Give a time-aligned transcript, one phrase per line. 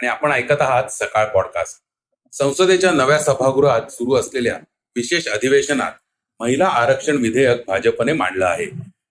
[0.00, 1.78] आणि आपण ऐकत आहात सकाळ पॉडकास्ट
[2.36, 4.54] संसदेच्या नव्या सभागृहात सुरू असलेल्या
[4.96, 5.92] विशेष अधिवेशनात
[6.40, 8.66] महिला आरक्षण विधेयक भाजपने मांडलं आहे.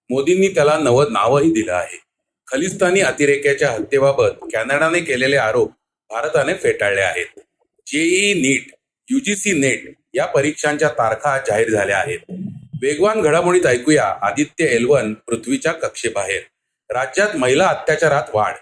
[0.09, 1.99] मोदींनी त्याला नवं नावही दिलं आहे.
[2.47, 5.71] खलिस्तानी अतिरेक्याच्या हत्येबाबत कॅनडाने केलेले आरोप
[6.09, 7.39] भारताने फेटाळले आहेत.
[7.87, 8.67] जेई नीट
[9.09, 12.19] युजीसी नेट या परीक्षांच्या तारखा जाहीर झाल्या आहेत.
[12.81, 16.41] वेगवान घडामोडीत ऐकूया आदित्य एलवन पृथ्वीच्या कक्षेबाहेर.
[16.93, 18.53] राज्यात महिला अत्याचारात वाढ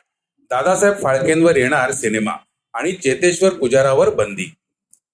[0.51, 2.31] दादासाहेब फाळकेंवर येणार सिनेमा
[2.73, 4.53] आणि चेतेश्वर पुजारावर बंदी.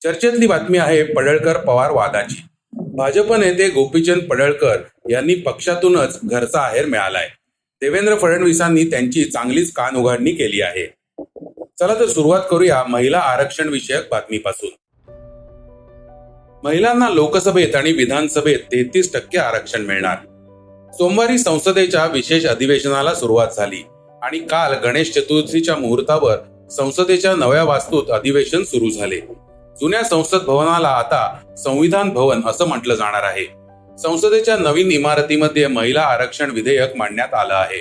[0.03, 2.41] चर्चेतली बातमी आहे पडळकर पवार वादाची.
[2.73, 4.77] भाजप नेते गोपीचंद पडळकर
[5.09, 7.30] यांनी पक्षातूनच घरचा आहेर मिळालाय.
[7.81, 10.85] देवेंद्र फडणवीसांनी त्यांची चांगलीच कान उघडणी केली आहे.
[11.80, 14.69] चला तर सुरुवात करूया महिला आरक्षण विषयक बातमीपासून.
[16.63, 20.17] महिलांना लोकसभेत आणि विधानसभेत तेहतीस टक्के आरक्षण मिळणार.
[20.93, 23.83] सोमवारी संसदेच्या विशेष अधिवेशनाला सुरुवात झाली.
[24.23, 26.35] आणि काल गणेश चतुर्थीच्या मुहूर्तावर
[26.71, 29.19] संसदेच्या नव्या वास्तूत अधिवेशन सुरू झाले.
[29.81, 33.45] जुन्या संसद भवनाला आता संविधान भवन असं म्हटलं जाणार आहे.
[33.97, 37.80] संसदेच्या नवीन इमारतीमध्ये महिला आरक्षण विधेयक मांडण्यात आलं आहे.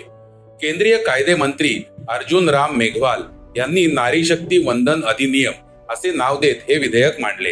[0.62, 3.22] केंद्रीय कायदे मंत्री अर्जुन राम मेघवाल
[3.56, 5.52] यांनी नारी शक्ती वंदन अधिनियम
[5.90, 7.50] असे नाव देत हे विधेयक मांडले.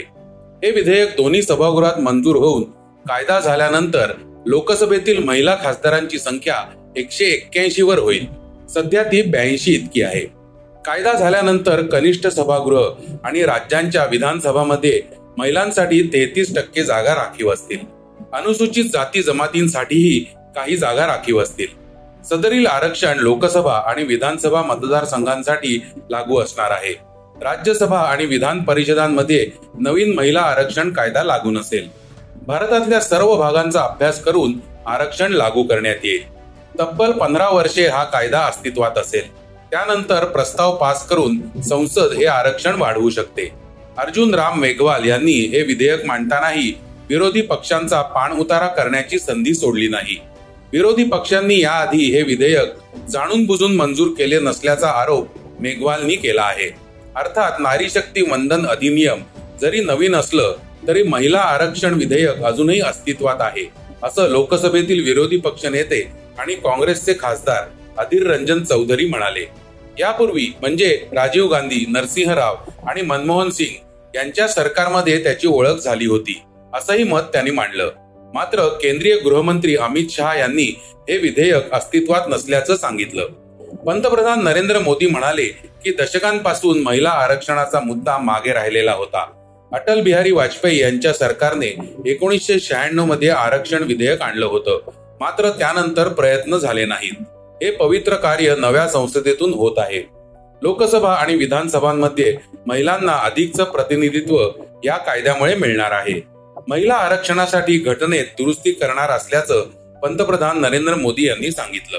[0.64, 2.62] हे विधेयक दोन्ही सभागृहात मंजूर होऊन
[3.08, 4.12] कायदा झाल्यानंतर
[4.47, 6.64] लोकसभेतील महिला खासदारांची संख्या
[6.97, 8.39] एकशे एक्क्याऐंशी वर होईल.
[8.74, 10.20] सध्या ती ब्याऐंशी इतकी आहे.
[10.84, 12.88] कायदा झाल्यानंतर कनिष्ठ सभागृह
[13.24, 15.03] आणि राज्यांच्या विधानसभामध्ये
[15.38, 17.78] महिलांसाठी तेहतीस टक्के जागा राखीव असतील.
[18.32, 20.20] अनुसूचित जाती जमातींसाठीही
[20.56, 21.66] काही जागा राखीव असतील.
[22.30, 26.94] सदरील आरक्षण लोकसभा आणि विधानसभा मतदारसंघांसाठी लागू असणार आहे.
[27.42, 31.88] राज्यसभा आणि विधान परिषदांमध्ये नवीन महिला आरक्षण कायदा लागू नसेल.
[32.47, 34.53] भारतातल्या सर्व भागांचा अभ्यास करून
[34.86, 36.40] आरक्षण लागू करण्यात येईल.
[36.80, 39.22] तब्बल पंधरा वर्षे हा कायदा अस्तित्वात असेल.
[39.70, 43.48] त्यानंतर प्रस्ताव पास करून संसद हे आरक्षण वाढवू शकते.
[43.98, 46.72] अर्जुन राम मेघवाल यांनी हे विधेयक मांडतानाही
[47.08, 50.16] विरोधी पक्षांचा पाण उतारा करण्याची संधी सोडली नाही.
[50.72, 52.74] विरोधी पक्षांनी याआधी हे विधेयक
[53.10, 56.68] जाणून बुजून मंजूर केले नसल्याचा आरोप मेघवालनी केला आहे.
[57.16, 59.22] अर्थात नारी शक्ती वंदन अधिनियम
[59.60, 60.54] जरी नवीन असलं
[60.88, 63.66] तरी महिला आरक्षण विधेयक अजूनही अस्तित्वात आहे
[64.02, 66.00] असं लोकसभेतील विरोधी पक्ष नेते
[66.41, 67.65] आणि काँग्रेसचे खासदार
[67.99, 69.45] अधीर रंजन चौधरी म्हणाले.
[69.99, 72.56] यापूर्वी म्हणजे राजीव गांधी नरसिंह राव
[72.87, 76.41] आणि मनमोहन सिंग यांच्या सरकारमध्ये त्याची ओळख झाली होती
[76.75, 77.91] असंही मत त्यांनी मांडलं.
[78.34, 80.65] मात्र केंद्रीय गृहमंत्री अमित शहा यांनी
[81.09, 83.27] हे विधेयक अस्तित्वात नसल्याचं सांगितलं.
[83.87, 85.47] पंतप्रधान नरेंद्र मोदी म्हणाले
[85.84, 89.25] की दशकांपासून महिला आरक्षणाचा मुद्दा मागे राहिलेला होता.
[89.72, 91.67] अटल बिहारी वाजपेयी यांच्या सरकारने
[92.07, 94.91] एकोणीसशे शहाण्णवमध्ये आरक्षण विधेयक आणलं होतं.
[95.20, 97.20] मात्र त्यानंतर प्रयत्न झाले नाहीत.
[97.62, 100.03] हे पवित्र कार्य नव्या संसदेतून होत आहे.
[100.62, 102.36] लोकसभा आणि विधानसभांमध्ये
[102.66, 104.48] महिलांना अधिकचं प्रतिनिधित्व
[104.84, 106.22] या कायद्यामुळे मिळणार आहे.
[106.69, 109.60] महिला आरक्षणासाठी घटनेत दुरुस्ती करणार असल्याचं
[110.03, 111.98] पंतप्रधान नरेंद्र मोदी यांनी सांगितलं.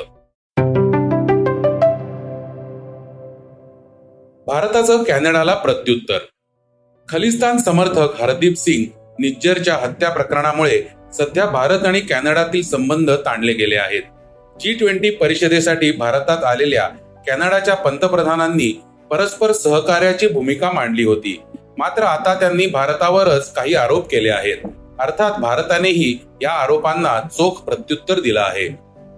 [4.48, 6.20] भारताचं कॅनडाला प्रत्युत्तर.
[7.10, 14.02] खलिस्तान समर्थक हरदीप सिंग निज्जरच्या हत्या प्रकरणामुळे सध्या भारत आणि कॅनडातील संबंध ताणले गेले आहेत.
[14.62, 16.88] जी ट्वेंटी परिषदेसाठी भारतात आलेल्या
[17.28, 21.42] कॅनडाच्या पंतप्रधानांनी परस्पर सहकार्याची भूमिका मांडली होती.
[21.78, 24.58] मात्र आता त्यांनी भारतावरच काही आरोप केले आहेत.
[25.00, 28.68] अर्थात भारतानेही या आरोपांना चोख प्रत्युत्तर दिलं आहे.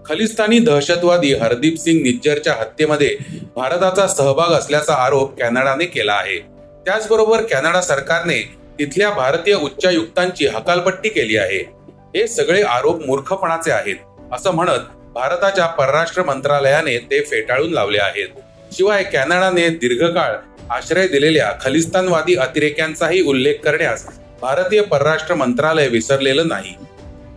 [0.05, 3.17] खलिस्तानी दहशतवादी हरदीप सिंग निज्जरच्या हत्येमध्ये
[3.55, 6.37] भारताचा सहभाग असल्याचा आरोप कॅनडाने केला आहे.
[6.85, 11.82] त्याचबरोबर कॅनडा सरकारने तिथल्या भारतीय उच्चायुक्तांची हकालपट्टी केली आहे.
[12.15, 14.79] हे सगळे आरोप मूर्खपणाचे आहेत असं म्हणत
[15.13, 18.27] भारताच्या परराष्ट्र मंत्रालयाने ते फेटाळून लावले आहेत.
[18.71, 20.35] शिवाय कॅनडाने दीर्घकाळ
[20.69, 24.05] आश्रय दिलेल्या खलिस्तानवादी अतिरेक्यांचाही उल्लेख करण्यास
[24.41, 26.73] भारतीय परराष्ट्र मंत्रालय विसरलेलं नाही.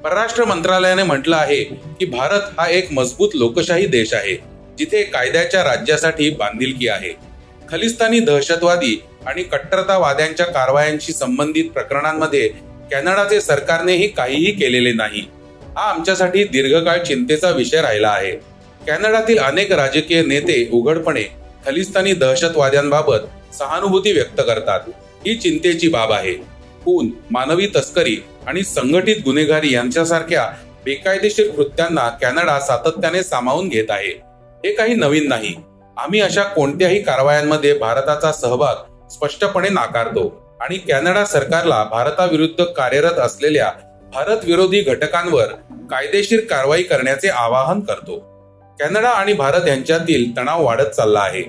[0.05, 4.37] परराष्ट्र मंत्रालयाने म्हटलं आहे की भारत हा एक मजबूत लोकशाही देश आहे
[4.79, 7.13] जिथे कायद्याच्या राज्यासाठी बांधिलकी आहे.
[7.71, 8.97] खलिस्तानी दहशतवादी
[9.27, 12.49] आणि कट्टरतावाद्यांच्या कारवायांशी संबंधित प्रकरणांमध्ये
[12.91, 15.21] कॅनडाचे सरकारनेही काहीही केलेले नाही.
[15.77, 18.31] हा आमच्यासाठी दीर्घकाळ चिंतेचा विषय राहिला आहे.
[18.87, 21.23] कॅनडातील अनेक राजकीय नेते उघडपणे
[21.67, 24.81] खलिस्तानी दहशतवाद्यांबाबत सहानुभूती व्यक्त करतात.
[25.27, 26.35] ही चिंतेची बाब आहे.
[26.85, 30.53] खून मानवी तस्करी आणि संघटित गुन्हेगारी यांच्यासारख्या
[30.85, 34.13] बेकायदेशीर कृत्यांना कॅनडा सातत्याने सामावून घेत आहे.
[34.65, 35.55] हे काही नवीन नाही.
[35.97, 40.46] आम्ही अशा कोणत्याही कारवायांमध्ये भारताचा सहभाग स्पष्टपणे नाकारतो.
[40.61, 43.73] आणि कॅनडा सरकारला भारताविरुद्ध कार्यरत असलेल्या
[44.15, 45.47] भारत विरोधी घटकांवर
[45.91, 48.19] कायदेशीर कारवाई करण्याचे आवाहन करतो.
[48.81, 51.43] कॅनडा आणि भारत यांच्यातील तणाव वाढत चालला आहे.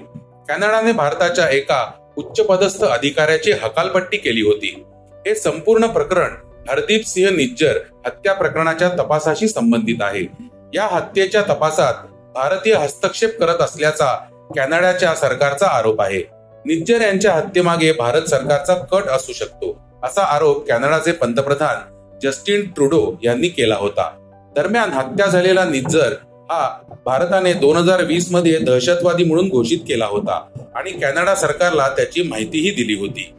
[0.48, 4.84] कॅनडाने भारताच्या एका उच्चपदस्थ अधिकाऱ्याची हकालपट्टी केली होती.
[5.28, 6.36] हे संपूर्ण प्रकरण
[6.70, 10.26] हरदीप सिंह निज्जर हत्या प्रकरणाच्या तपासाशी संबंधित आहे.
[10.74, 11.94] या हत्येच्या तपासात
[12.34, 14.18] भारतीय हस्तक्षेप करत असल्याचा
[14.56, 16.37] कॅनडाच्या सरकारचा आरोप आहे.
[16.68, 19.70] निज्जर यांच्या हत्येमागे भारत सरकारचा कट असू शकतो
[20.04, 24.10] असा आरोप कॅनडाचे पंतप्रधान जस्टिन ट्रुडो यांनी केला होता.
[24.56, 26.14] दरम्यान हत्या झालेला निज्जर
[26.50, 26.68] हा
[27.06, 30.40] भारताने दोन हजार वीसमध्ये दहशतवादी म्हणून घोषित केला होता
[30.76, 33.30] आणि कॅनडा सरकारला त्याची माहितीही दिली होती.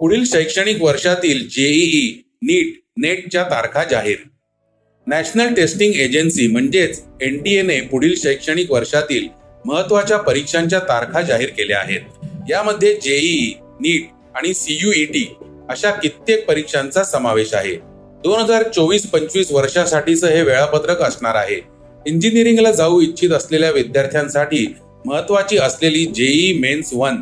[0.00, 4.16] पुढील शैक्षणिक वर्षातील जेईई नीट नेटच्या तारखा जाहीर
[5.06, 9.26] नॅशनल टेस्टिंग एजन्सी म्हणजेच एन टी एने पुढील शैक्षणिक वर्षातील
[9.64, 12.00] महत्त्वाच्या परीक्षांच्या तारखा जाहीर केल्या आहेत.
[12.50, 15.24] यामध्ये जेईई नीट आणि सीयूईटी
[15.70, 17.74] अशा कित्येक परीक्षांचा समावेश आहे.
[18.24, 21.60] दोन हजार चोवीस पंचवीस वर्षासाठीचं हे वेळापत्रक असणार आहे.
[22.06, 24.66] इंजिनिअरिंगला जाऊ इच्छित असलेल्या विद्यार्थ्यांसाठी
[25.06, 27.20] महत्वाची असलेली जेई मेन्स वन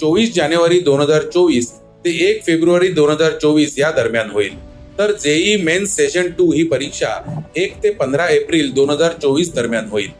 [0.00, 1.70] चोवीस जानेवारी दोन हजार चोवीस
[2.04, 4.52] ते एक फेब्रुवारी दोन हजार चोवीस या दरम्यान होईल.
[4.98, 7.08] तर जेई मेन सेशन टू ही परीक्षा
[7.56, 10.10] एक ते पंधरा एप्रिल दोन हजार चोवीस दरम्यान होईल.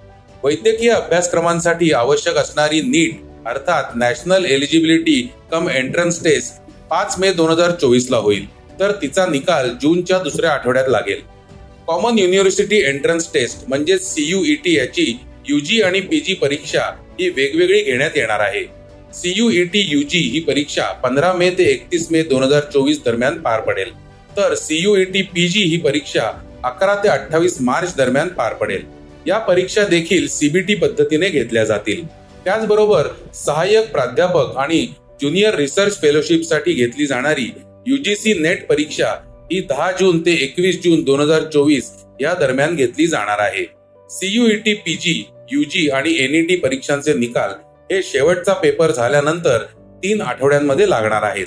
[0.44, 5.20] वैद्यकीय अभ्यासक्रमांसाठी आवश्यक असणारी नीट अर्थात national eligibility
[5.52, 6.60] cum entrance test
[6.90, 8.46] पाच मे दोन हजार चोवीस ला होईल.
[8.80, 11.20] तर तिचा निकाल जूनच्या दुसऱ्या आठवड्यात लागेल.
[11.86, 15.04] कॉमन युनिव्हर्सिटी एंट्रन्स टेस्ट म्हणजे सीयूईटी याची
[15.48, 16.90] युजी आणि पीजी परीक्षा
[17.20, 18.64] ही वेगवेगळी घेण्यात येणार आहे.
[19.14, 23.90] सीयूईटी युजी ही परीक्षा पंधरा मे ते एकतीस मे दोन हजार चोवीस दरम्यान पार पडेल.
[24.36, 26.30] तर सीयूईटी पीजी ही परीक्षा
[26.64, 28.82] अकरा ते अठ्ठावीस मार्च दरम्यान पार पडेल.
[29.26, 32.04] या परीक्षा देखील सीबीटी पद्धतीने घेतल्या जातील.
[32.44, 34.86] त्याचबरोबर सहाय्यक प्राध्यापक आणि
[35.20, 37.50] ज्युनियर रिसर्च फेलोशिपसाठी घेतली जाणारी
[37.86, 39.10] युजीसी नेट परीक्षा
[39.52, 41.90] ही दहा जून ते एकवीस जून दोन हजार चोवीस
[42.20, 43.64] या दरम्यान घेतली जाणार आहे.
[44.10, 45.22] सीयूईटी पीजी
[45.52, 47.50] युजी आणि एनईटी परीक्षांचे निकाल
[47.90, 49.64] हे शेवटचा पेपर झाल्यानंतर
[50.02, 51.46] तीन आठवड्यांमध्ये लागणार आहेत.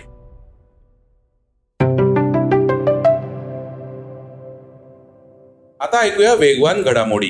[5.98, 7.28] आता ऐकूया वेगवान घडामोडी.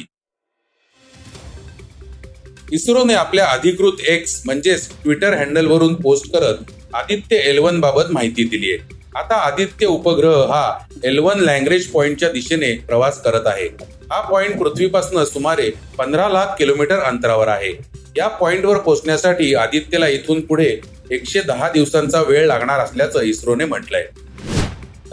[2.74, 8.96] इस्रोने आपल्या अधिकृत एक्स म्हणजेच ट्विटर हँडलवरून पोस्ट करत आदित्य एलवन बाबत माहिती दिली आहे
[9.16, 10.64] आता आदित्य उपग्रह हा
[11.04, 13.68] एलवन लँग्वेज पॉइंटच्या दिशेने प्रवास करत आहे.
[14.12, 17.72] हा पॉइंट पृथ्वीपासून सुमारे पंधरा लाख किलोमीटर अंतरावर आहे.
[18.18, 20.70] या पॉइंटवर पोहोचण्यासाठी आदित्यला इथून पुढे
[21.12, 24.08] एकशे दहा दिवसांचा वेळ लागणार असल्याचं इस्रोने म्हटलंय.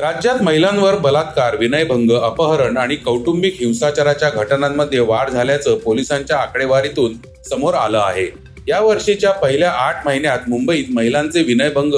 [0.01, 7.15] राज्यात महिलांवर बलात्कार विनयभंग अपहरण आणि कौटुंबिक हिंसाचाराच्या घटनांमध्ये वाढ झाल्याचं पोलिसांच्या आकडेवारीतून
[7.51, 8.27] समोर आलं आहे.
[8.69, 11.95] या वर्षीच्या पहिल्या आठ महिन्यात मुंबईत महिलांचे विनयभंग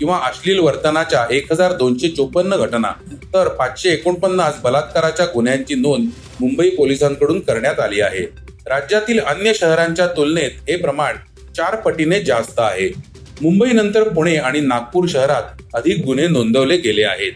[0.00, 2.92] किंवा अश्लील वर्तनाच्या एक हजार दोनशे चोपन्न घटना
[3.34, 6.08] तर पाचशे एकोणपन्नास बलात्काराच्या गुन्ह्यांची नोंद
[6.40, 8.24] मुंबई पोलिसांकडून करण्यात आली आहे.
[8.66, 11.16] राज्यातील अन्य शहरांच्या तुलनेत हे प्रमाण
[11.56, 12.88] चार पटीने जास्त आहे.
[13.42, 17.32] मुंबईनंतर पुणे आणि नागपूर शहरात अधिक गुन्हे नोंदवले गेले आहेत.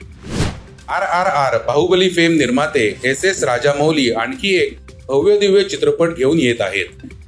[0.89, 4.77] R R R Baahubali fame निर्माते एस एस राजामौली आणखी एक
[5.09, 6.87] भव्य दिव्य चित्रपट घेऊन येत आहेत.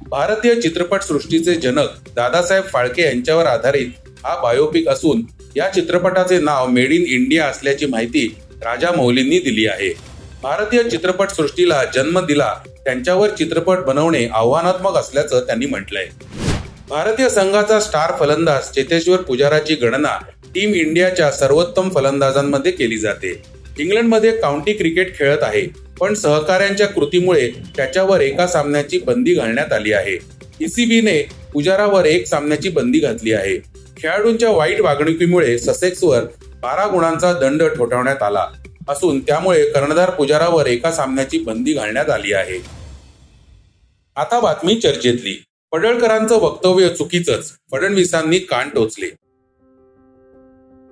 [0.09, 5.21] भारतीय चित्रपट सृष्टीचे जनक दादासाहेब फाळके यांच्यावर आधारित हा बायोपिक असून
[5.55, 8.27] या चित्रपटाचे नाव मेड इन इंडिया असल्याची माहिती
[8.63, 9.89] राजा मौलींनी दिली आहे.
[10.43, 12.53] भारतीय चित्रपट सृष्टीला जन्म दिला
[12.85, 16.07] त्यांच्यावर चित्रपट बनवणे आव्हानात्मक असल्याचं त्यांनी म्हटलंय.
[16.89, 20.17] भारतीय संघाचा स्टार फलंदाज चेतेश्वर पुजाराची गणना
[20.55, 23.31] टीम इंडियाच्या सर्वोत्तम फलंदाजांमध्ये केली जाते.
[23.79, 25.61] इंग्लंडमध्ये काउंटी क्रिकेट खेळत आहे
[25.99, 30.17] पण सहकाऱ्यांच्या कृतीमुळे त्याच्यावर एका सामन्याची बंदी घालण्यात आली आहे.
[30.61, 31.21] ईसीबीने
[31.53, 33.57] पुजारावर एक सामन्याची बंदी घातली आहे.
[33.97, 36.23] खेळाडूंच्या वाईट वागणुकीमुळे ससेक्सवर
[36.61, 38.45] बारा गुणांचा दंड ठोठावण्यात आला
[38.89, 42.59] असून त्यामुळे कर्णधार पुजारावर एका सामन्याची बंदी घालण्यात आली आहे.
[44.15, 45.35] आता बातमी चर्चेतली.
[45.75, 47.51] पडळकरांचं वक्तव्य चुकीचंच.
[47.71, 49.05] फडणवीसांनी कान टोचले.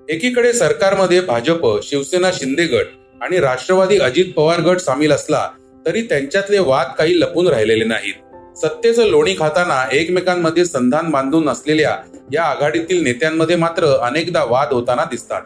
[0.08, 2.86] एकीकडे सरकारमध्ये भाजप शिवसेना शिंदे गट
[3.20, 5.48] आणि राष्ट्रवादी अजित पवार गट सामील असला
[5.86, 8.14] तरी त्यांच्यातले वाद काही लपून राहिलेले नाहीत.
[8.56, 11.96] सत्तेचं लोणी खाताना एकमेकांमध्ये संधान बांधून असलेल्या
[12.32, 15.42] या आघाडीतील नेत्यांमध्ये मात्र अनेकदा वाद होताना दिसतात.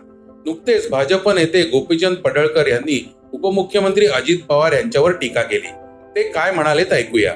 [0.47, 5.69] नुकतेच भाजप नेते गोपीचंद पडळकर यांनी उपमुख्यमंत्री अजित पवार यांच्यावर टीका केली.
[6.17, 7.35] ते काय म्हणालेत ऐकूया.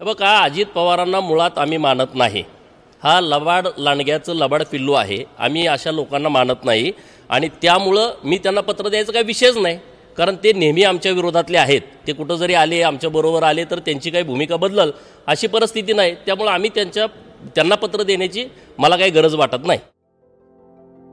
[0.00, 2.42] बघा अजित पवारांना मुळात आम्ही मानत नाही.
[3.02, 5.24] हा लबाड लांडग्याचं लबाड पिल्लू आहे.
[5.38, 6.92] आम्ही अशा लोकांना मानत नाही.
[7.30, 9.78] आणि त्यामुळं मी त्यांना पत्र द्यायचा काही विषयच नाही.
[10.18, 11.80] कारण ते नेहमी आमच्या विरोधातले आहेत.
[12.06, 14.90] ते कुठं जरी आले आमच्याबरोबर आले तर त्यांची काही भूमिका बदलल
[15.26, 16.14] अशी परिस्थिती नाही.
[16.26, 17.06] त्यामुळं आम्ही त्यांच्या
[17.56, 18.46] त्यांना पत्र देण्याची
[18.78, 19.78] मला काही गरज वाटत नाही.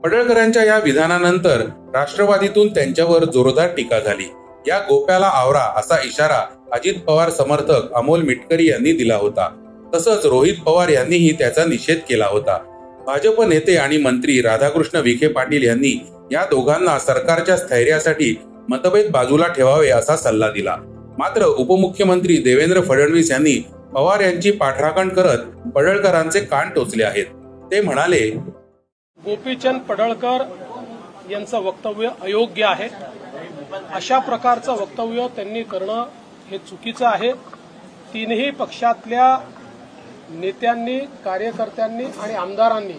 [0.04, 1.60] पडळकरांच्या या विधानानंतर
[1.94, 4.28] राष्ट्रवादीतून त्यांच्यावर जोरदार टीका झाली.
[4.68, 9.48] या गोप्याला आवरा असा इशारा अजित पवार समर्थक अमोल मिटकरी यांनी दिला होता.
[9.94, 12.58] तसंच रोहित पवार यांनीही त्याचा निषेध केला होता.
[13.06, 15.92] भाजप नेते आणि मंत्री राधाकृष्ण विखे पाटील यांनी
[16.32, 18.34] या दोघांना सरकारच्या स्थैर्यासाठी
[18.68, 20.76] मतभेद बाजूला ठेवावे असा सल्ला दिला.
[21.18, 23.56] मात्र उपमुख्यमंत्री देवेंद्र फडणवीस यांनी
[23.94, 27.26] पवार यांची पाठराखण करत पडळकरांचे कान टोचले आहेत.
[27.70, 28.28] ते म्हणाले
[29.18, 30.42] गोपीचंद पडळकर
[31.30, 32.88] यांचं वक्तव्य अयोग्य आहे.
[33.94, 36.04] अशा प्रकारचं वक्तव्य त्यांनी करणं
[36.50, 37.32] हे चुकीचं आहे.
[38.12, 39.26] तीनही पक्षातल्या
[40.30, 42.98] नेत्यांनी कार्यकर्त्यांनी आणि आमदारांनी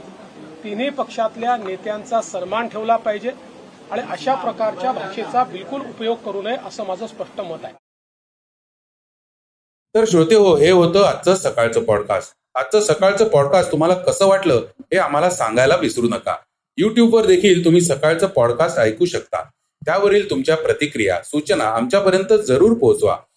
[0.64, 3.32] तिन्ही पक्षातल्या नेत्यांचा सन्मान ठेवला पाहिजे
[3.92, 7.74] आणि अशा प्रकारच्या भाषेचा बिलकुल उपयोग करू नये असं माझं स्पष्ट मत आहे.
[9.96, 14.98] तर श्रोते हो हे होतं आजचं सकाळचं पॉडकास्ट आजचं सकाळचं पॉडकास्ट तुम्हाला कसं वाटलं हे
[14.98, 16.36] आम्हाला सांगायला विसरू नका.
[16.78, 19.42] युट्यूबवर देखील तुम्ही सकाळचं पॉडकास्ट ऐकू शकता.
[19.82, 23.18] त्यावरील तुमच्या प्रतिक्रिया सूचना आमच्यापर्यंत जरूर पोहोचवा.